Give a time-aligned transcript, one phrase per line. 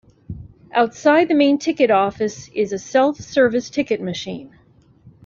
[0.73, 4.57] Outside the main ticket office is a self-service ticket machine.